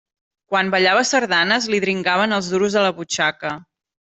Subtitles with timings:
[0.53, 3.57] Quan ballava sardanes li dringaven els duros a la butxaca.